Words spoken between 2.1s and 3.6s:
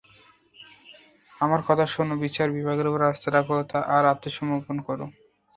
বিচার বিভাগের উপর আস্থা রাখো